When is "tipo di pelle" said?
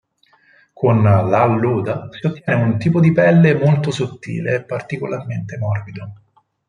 2.79-3.53